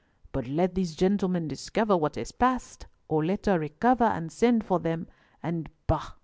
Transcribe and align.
But 0.31 0.47
let 0.47 0.73
these 0.73 0.95
gentlemen 0.95 1.47
discover 1.47 1.95
what 1.95 2.15
has 2.15 2.31
passed, 2.31 2.87
or 3.07 3.23
let 3.23 3.45
her 3.45 3.59
recover 3.59 4.05
and 4.05 4.31
send 4.31 4.63
for 4.63 4.79
them, 4.79 5.05
and 5.43 5.69
bah! 5.85 6.13